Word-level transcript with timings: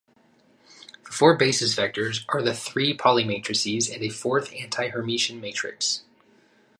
The 1.05 1.11
four 1.11 1.37
basis 1.37 1.75
vectors 1.75 2.25
are 2.29 2.41
the 2.41 2.55
three 2.55 2.95
Pauli 2.97 3.23
matrices 3.23 3.87
and 3.87 4.01
a 4.01 4.09
fourth 4.09 4.49
antihermitian 4.51 5.39
matrix. 5.39 6.01